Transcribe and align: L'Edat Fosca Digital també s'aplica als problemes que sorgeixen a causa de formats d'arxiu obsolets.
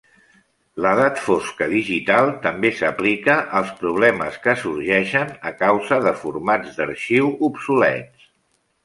L'Edat 0.83 1.19
Fosca 1.25 1.65
Digital 1.73 2.31
també 2.45 2.71
s'aplica 2.79 3.35
als 3.59 3.69
problemes 3.81 4.39
que 4.47 4.55
sorgeixen 4.63 5.29
a 5.51 5.53
causa 5.61 6.01
de 6.07 6.15
formats 6.23 6.81
d'arxiu 6.81 7.31
obsolets. 7.51 8.27